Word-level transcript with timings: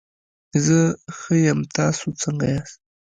زه 0.65 0.79
ښه 1.17 1.33
یم، 1.45 1.59
تاسو 1.77 2.07
څنګه 2.21 2.45
ياست؟ 2.53 2.79